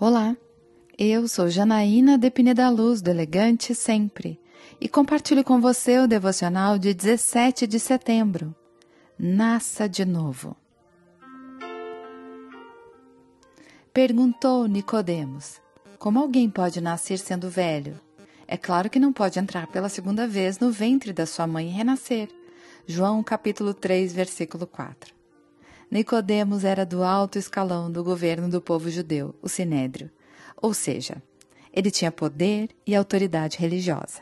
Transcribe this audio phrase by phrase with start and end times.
[0.00, 0.36] Olá,
[0.96, 4.40] eu sou Janaína de Pineda Luz, do Elegante Sempre,
[4.80, 8.54] e compartilho com você o devocional de 17 de setembro.
[9.18, 10.56] Nasça de novo.
[13.92, 15.60] Perguntou Nicodemos:
[15.98, 18.00] Como alguém pode nascer sendo velho?
[18.46, 21.72] É claro que não pode entrar pela segunda vez no ventre da sua mãe e
[21.72, 22.28] renascer.
[22.86, 25.17] João capítulo 3, versículo 4.
[25.90, 30.10] Nicodemos era do alto escalão do governo do povo judeu, o Sinédrio,
[30.60, 31.22] ou seja,
[31.72, 34.20] ele tinha poder e autoridade religiosa.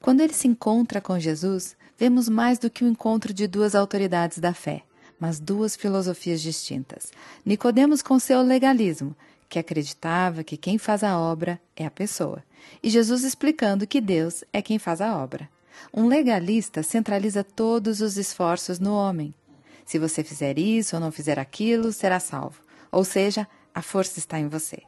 [0.00, 3.74] Quando ele se encontra com Jesus, vemos mais do que o um encontro de duas
[3.74, 4.82] autoridades da fé,
[5.18, 7.10] mas duas filosofias distintas.
[7.44, 9.16] Nicodemos com seu legalismo,
[9.48, 12.42] que acreditava que quem faz a obra é a pessoa,
[12.82, 15.48] e Jesus explicando que Deus é quem faz a obra.
[15.92, 19.34] Um legalista centraliza todos os esforços no homem,
[19.84, 22.60] se você fizer isso ou não fizer aquilo, será salvo.
[22.90, 24.82] Ou seja, a força está em você.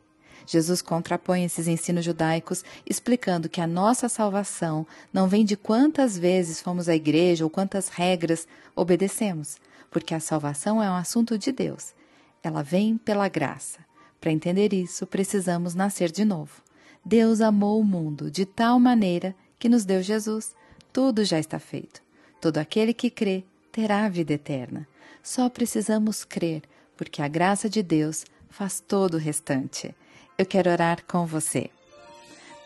[0.47, 6.61] Jesus contrapõe esses ensinos judaicos, explicando que a nossa salvação não vem de quantas vezes
[6.61, 8.47] fomos à igreja ou quantas regras
[8.77, 9.57] obedecemos,
[9.91, 11.95] porque a salvação é um assunto de Deus.
[12.43, 13.79] Ela vem pela graça.
[14.21, 16.63] Para entender isso, precisamos nascer de novo.
[17.05, 20.55] Deus amou o mundo de tal maneira que nos deu Jesus.
[20.93, 22.03] Tudo já está feito.
[22.41, 23.45] Todo aquele que crê
[23.75, 24.87] terá vida eterna.
[25.21, 26.63] Só precisamos crer,
[26.97, 29.93] porque a graça de Deus faz todo o restante.
[30.39, 31.71] Eu quero orar com você.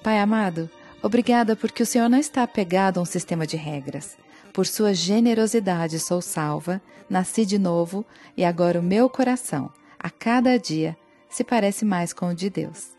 [0.02, 0.70] Pai amado,
[1.02, 4.18] obrigada porque o Senhor não está apegado a um sistema de regras.
[4.52, 8.04] Por sua generosidade sou salva, nasci de novo
[8.36, 10.94] e agora o meu coração, a cada dia,
[11.30, 12.90] se parece mais com o de Deus.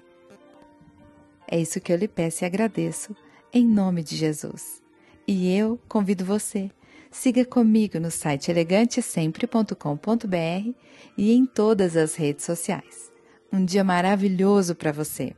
[1.48, 3.16] É isso que eu lhe peço e agradeço,
[3.54, 4.82] em nome de Jesus.
[5.28, 6.72] E eu convido você
[7.12, 10.74] Siga comigo no site elegantesempre.com.br
[11.18, 13.12] e em todas as redes sociais.
[13.52, 15.36] Um dia maravilhoso para você!